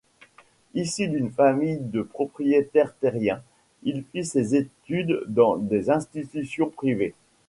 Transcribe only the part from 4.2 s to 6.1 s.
ses études dans des